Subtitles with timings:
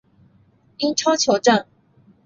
[0.79, 1.63] 英超球证